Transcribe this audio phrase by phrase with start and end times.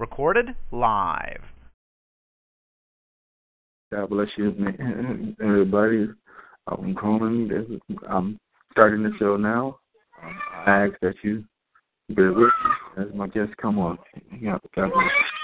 [0.00, 1.42] Recorded live.
[3.92, 5.36] God bless you, man.
[5.42, 6.08] everybody.
[6.66, 7.50] I'm calling.
[8.08, 8.38] I'm
[8.72, 9.78] starting the show now.
[10.24, 11.44] Um, I ask that you
[12.08, 13.98] bear with me as my guests come on.
[14.40, 15.39] Yeah, God bless.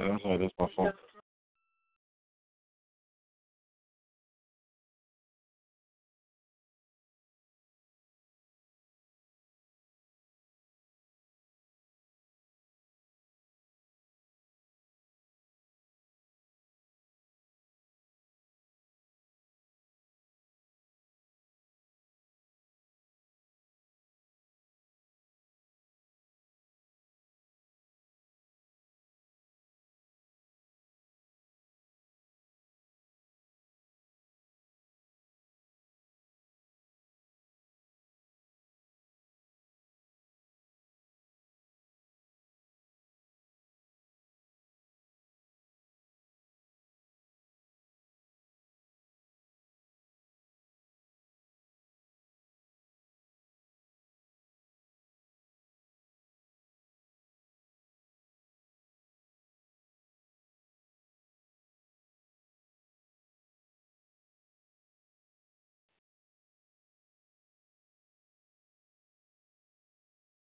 [0.00, 0.92] I'm sorry, that's my phone.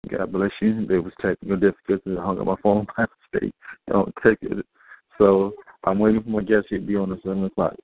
[0.10, 0.86] God bless you.
[0.86, 2.18] There was technical difficulties.
[2.20, 3.54] I hung up my phone by mistake.
[3.90, 4.66] Don't take it.
[5.18, 7.76] So I'm waiting for my guest to be on the seven o'clock.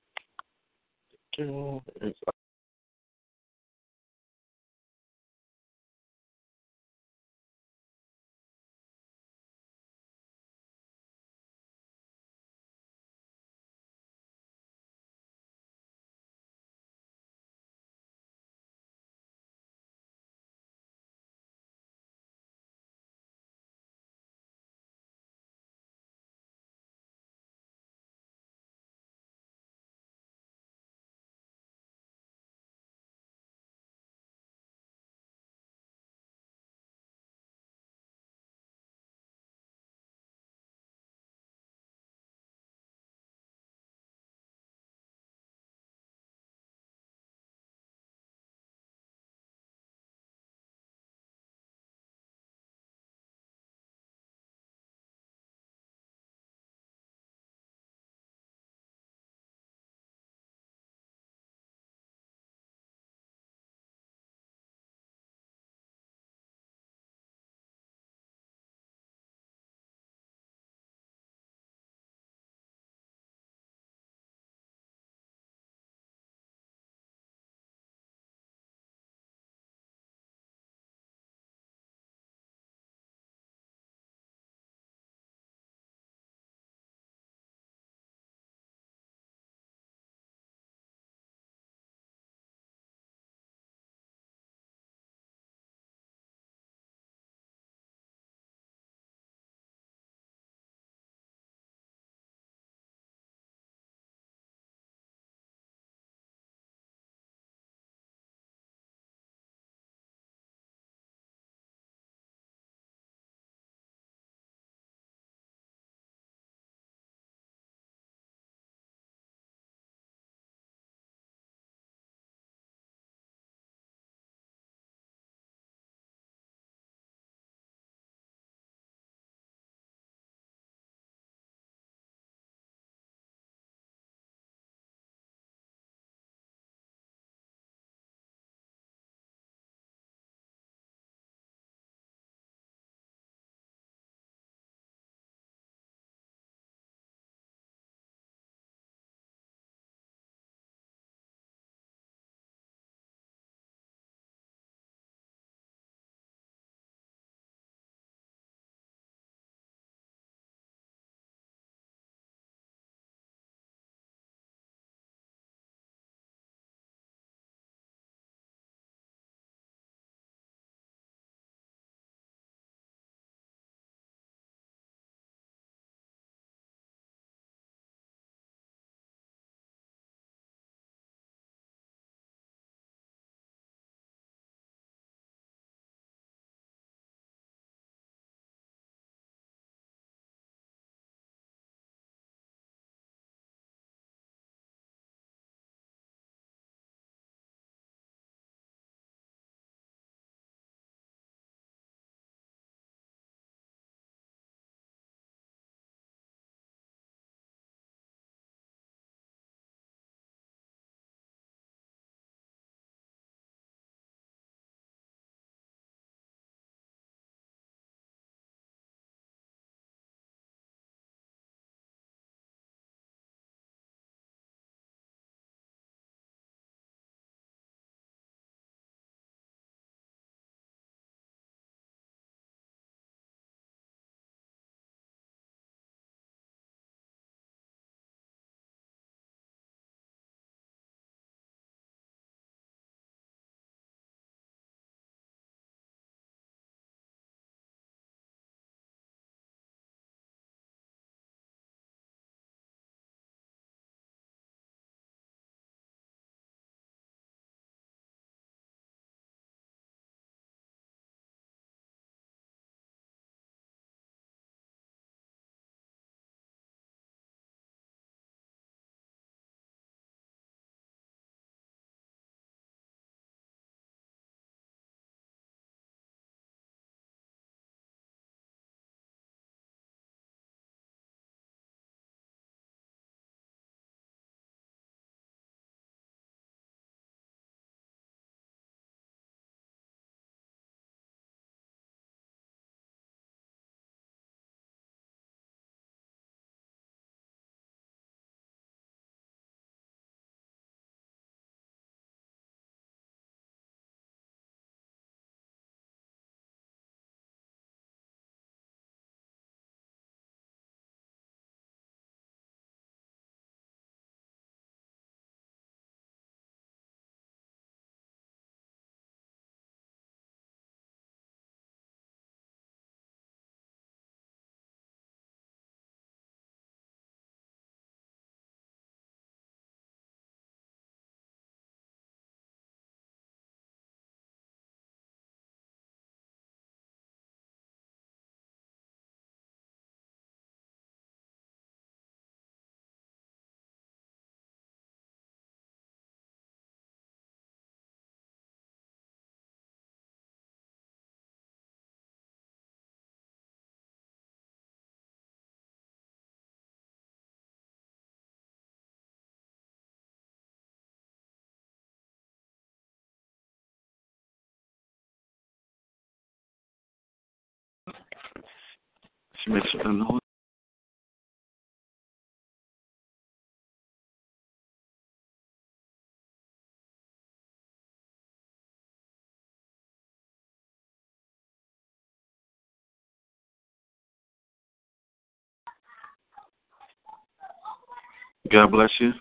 [388.50, 389.12] God bless you.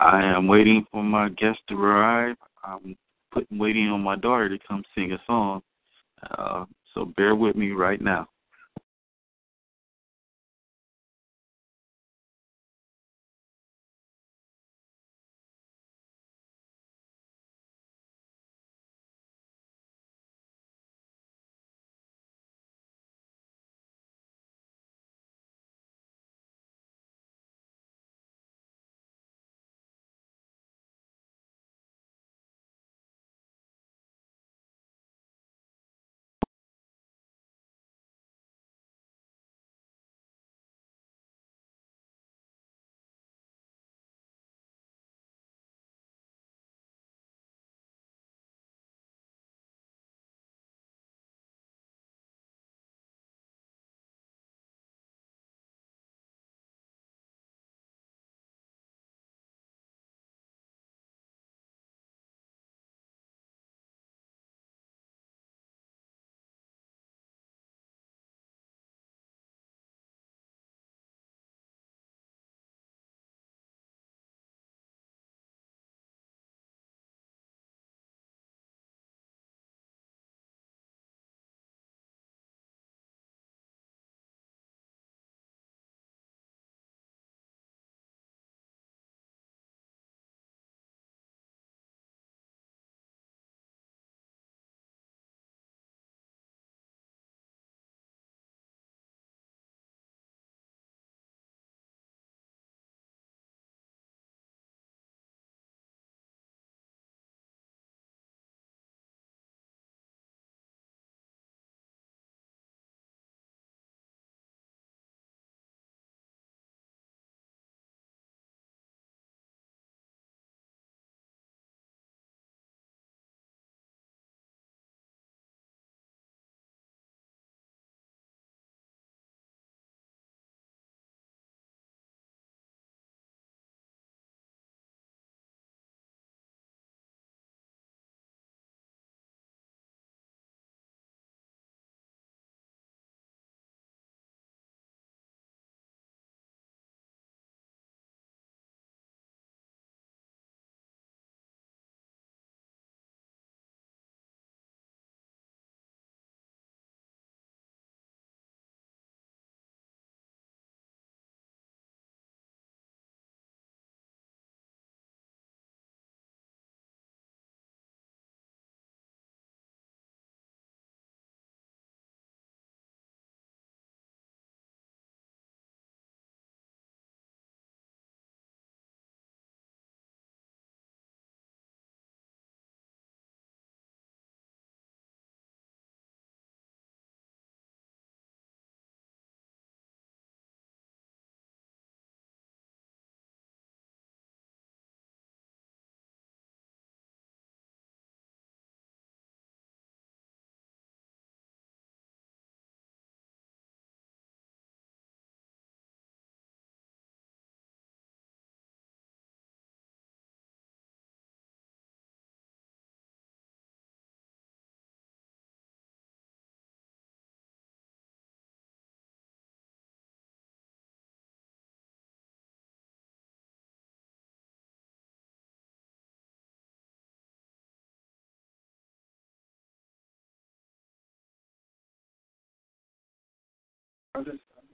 [0.00, 2.36] I am waiting for my guest to arrive.
[2.64, 2.96] I'm
[3.32, 5.62] putting waiting on my daughter to come sing a song.
[6.38, 8.28] Uh, so bear with me right now.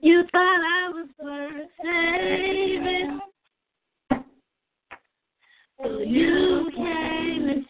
[0.01, 3.21] You thought I was worth saving.
[5.83, 7.64] So you came and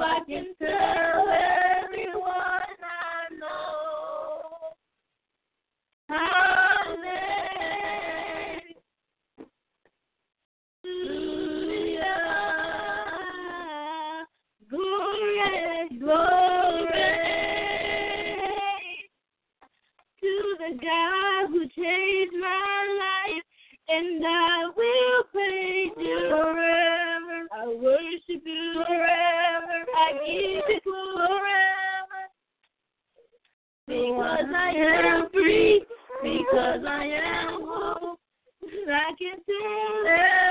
[0.00, 1.28] I can tell
[1.84, 4.76] everyone I know.
[10.88, 12.18] Hallelujah.
[14.70, 17.18] Glory, glory
[20.20, 23.46] to the God who changed my life,
[23.88, 27.48] and I will praise you forever.
[27.52, 29.37] I worship you forever.
[30.08, 32.22] I give you forever.
[33.86, 35.84] Because I am free,
[36.22, 38.16] because I am whole,
[38.64, 40.47] I can tell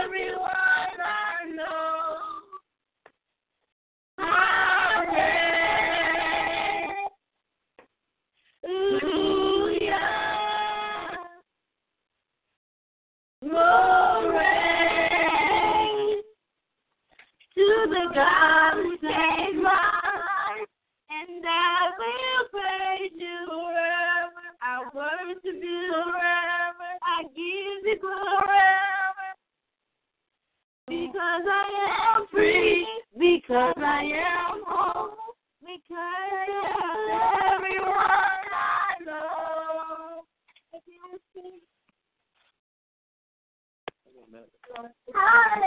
[25.27, 26.89] I worship forever.
[27.03, 29.27] I give you forever.
[30.87, 35.17] Because I am free, because I am whole,
[35.59, 36.45] because I
[36.79, 40.23] am everyone I know.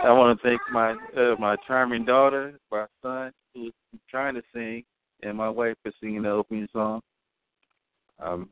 [0.03, 3.73] I want to thank my uh, my charming daughter, my son, who's
[4.09, 4.85] trying to sing,
[5.23, 7.01] and my wife for singing the opening song.
[8.23, 8.49] Um,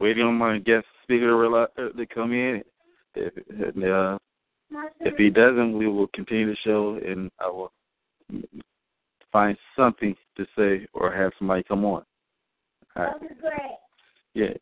[0.00, 1.30] waiting on my guest speaker
[1.76, 2.62] to to come in.
[3.14, 3.32] If
[3.76, 4.18] uh,
[5.00, 7.72] if he doesn't, we will continue the show, and I will
[9.32, 12.04] find something to say or have somebody come on.
[12.96, 13.40] All right.
[13.40, 13.52] great.
[14.34, 14.54] Yeah.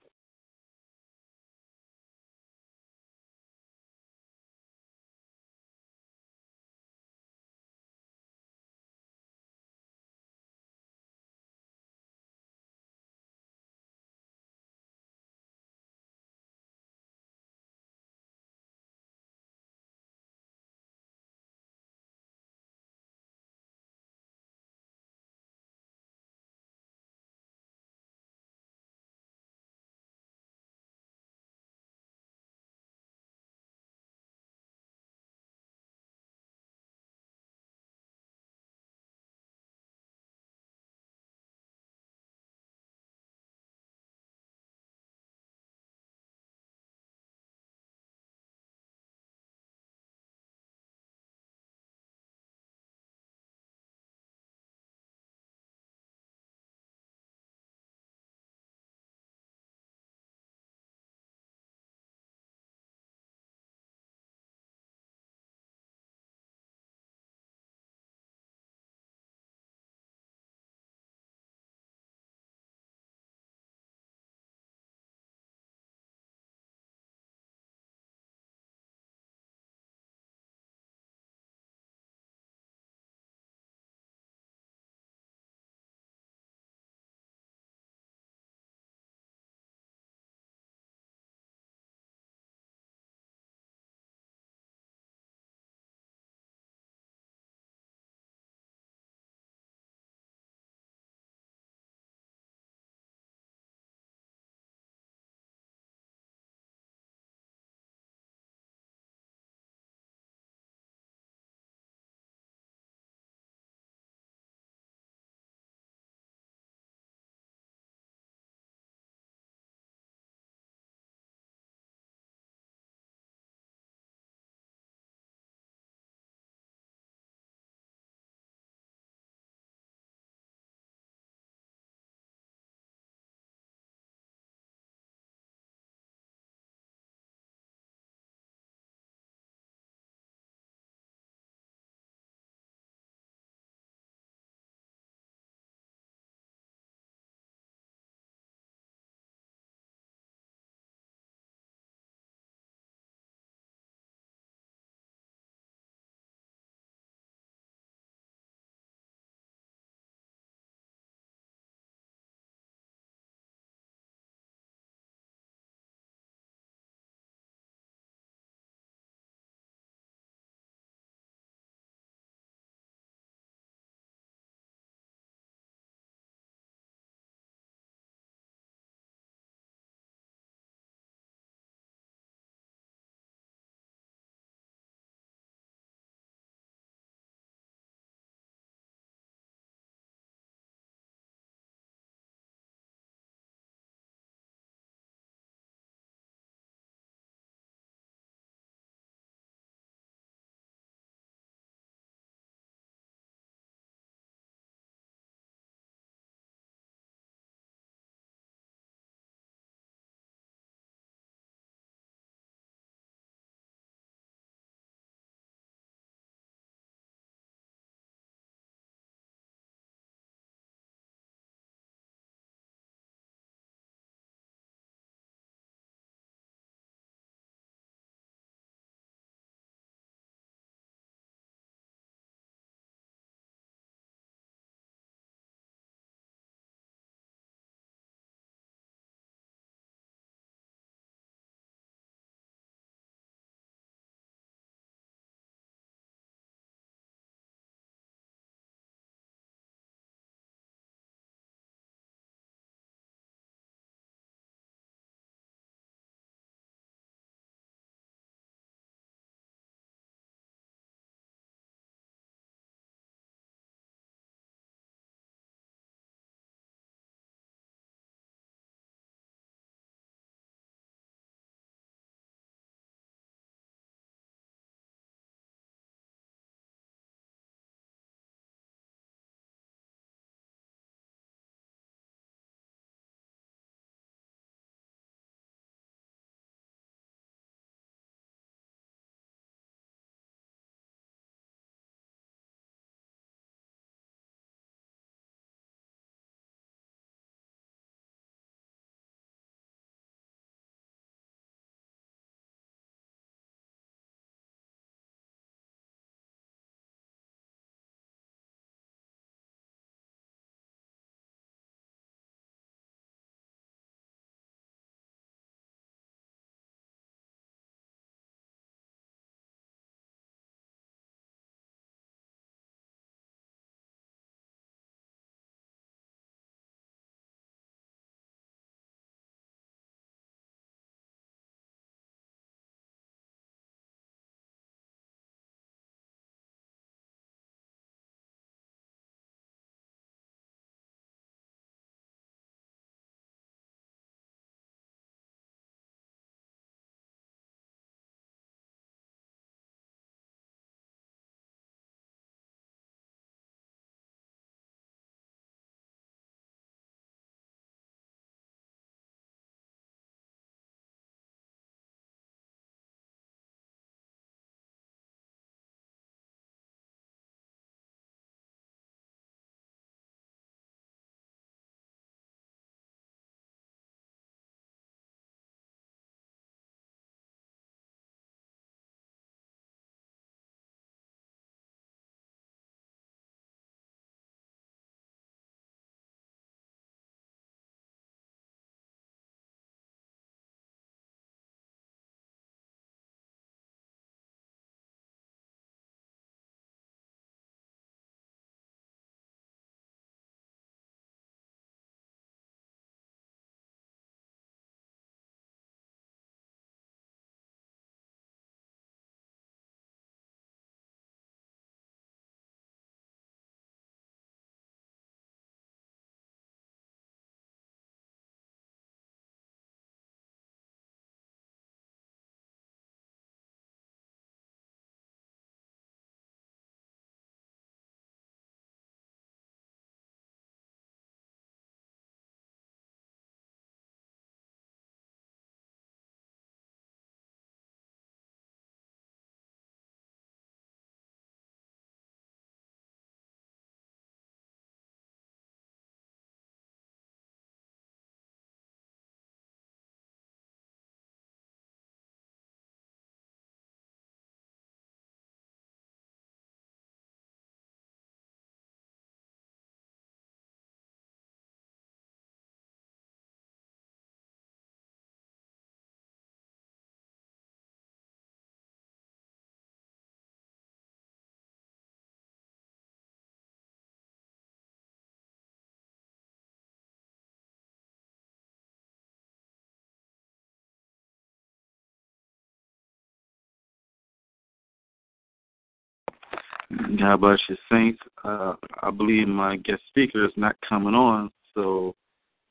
[486.70, 488.00] God bless you, saints.
[488.24, 491.94] Uh, I believe my guest speaker is not coming on, so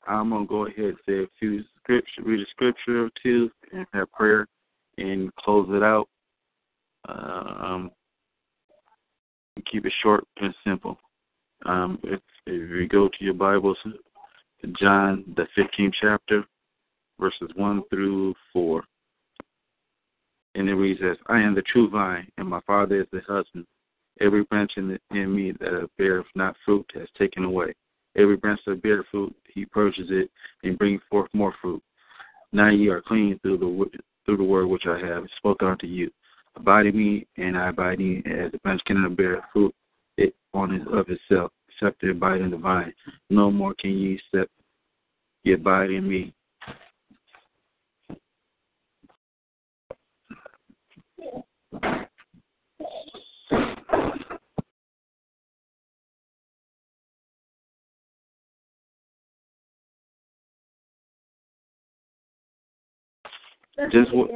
[0.08, 3.86] I'm gonna go ahead and say a few scripture, read a scripture or two, and
[3.94, 4.48] have prayer,
[4.98, 6.08] and close it out.
[7.08, 7.92] Um,
[9.72, 11.00] keep it short and simple.
[11.66, 13.78] Um, if, if you go to your Bibles,
[14.80, 16.44] John the 15th chapter,
[17.20, 18.84] verses one through four,
[20.56, 23.68] and it reads as, "I am the true vine, and my Father is the husband."
[24.20, 27.74] Every branch in, in me that beareth not fruit has taken away.
[28.16, 30.32] Every branch that beareth fruit, he purges it
[30.64, 31.82] and brings forth more fruit.
[32.52, 36.12] Now ye are clean through the through the word which I have spoken unto you.
[36.56, 39.74] Abide in me, and I abide in you, as the branch cannot bear fruit
[40.18, 42.94] it on it of itself, except it abide in the vine.
[43.30, 44.52] No more can ye except
[45.44, 46.34] ye abide in me.
[63.92, 64.32] Just what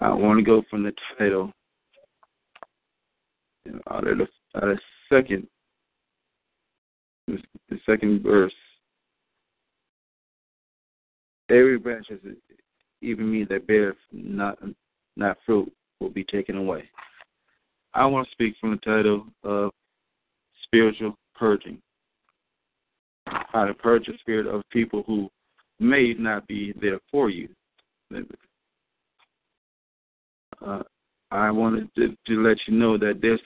[0.00, 1.52] I want to go from the title.
[3.88, 5.46] Out of the, out of the second
[7.68, 8.52] the second verse.
[11.50, 12.20] Every branch is
[13.00, 14.58] even me that beareth not
[15.16, 16.88] not fruit will be taken away.
[17.94, 19.70] I want to speak from the title of
[20.64, 21.78] spiritual purging.
[23.26, 25.30] How to purge the spirit of people who
[25.78, 27.48] may not be there for you.
[30.64, 30.82] Uh,
[31.30, 33.40] I wanted to, to let you know that there's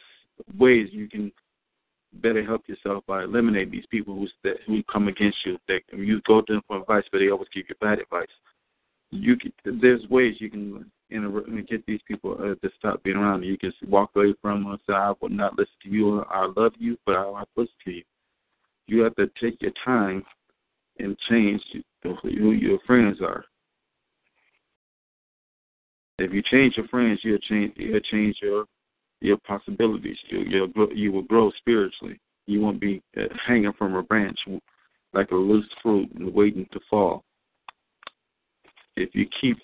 [0.58, 1.32] ways you can
[2.22, 5.58] better help yourself by eliminating these people who that, who come against you.
[5.68, 8.26] That you go to them for advice, but they always give you bad advice.
[9.10, 13.44] You can, there's ways you can inter- get these people uh, to stop being around
[13.44, 13.56] you.
[13.58, 16.22] Can walk away from them and say, "I will not listen to you.
[16.22, 18.02] I love you, but I will not listen to you."
[18.88, 20.24] You have to take your time
[20.98, 21.62] and change
[22.02, 23.44] who your friends are.
[26.18, 28.64] If you change your friends, you'll change you'll change your
[29.20, 30.16] your possibilities.
[30.28, 32.20] You you'll, you will grow spiritually.
[32.46, 34.38] You won't be uh, hanging from a branch
[35.12, 37.24] like a loose fruit and waiting to fall.
[38.96, 39.58] If you keep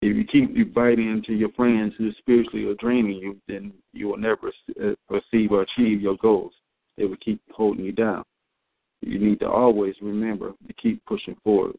[0.00, 4.06] if you keep you biting into your friends who spiritually are draining you, then you
[4.08, 6.52] will never uh, receive or achieve your goals.
[6.96, 8.22] They will keep holding you down.
[9.00, 11.76] You need to always remember to keep pushing forward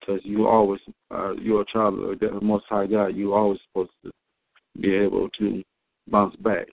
[0.00, 3.16] because you always uh, you're a child of the Most High God.
[3.16, 4.10] You always supposed to
[4.80, 5.62] be able to
[6.10, 6.66] bounce back.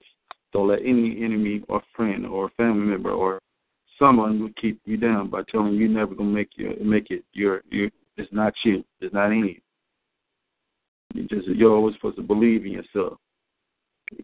[0.54, 3.40] Don't let any enemy or friend or family member or
[3.98, 7.24] someone who keep you down by telling you never gonna make you make it.
[7.34, 8.84] You're you it's not you.
[9.00, 9.60] It's not in
[11.16, 11.28] you.
[11.30, 13.18] Just you're always supposed to believe in yourself.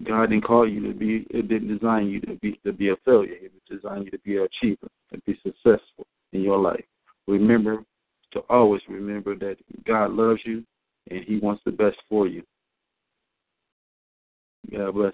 [0.04, 2.96] God didn't call you to be it didn't design you to be to be a
[3.06, 3.36] failure.
[3.40, 6.84] It designed you to be an achiever, to be successful in your life.
[7.28, 7.84] Remember
[8.34, 10.64] to always remember that God loves you
[11.10, 12.44] and He wants the best for you.
[14.72, 15.14] God bless.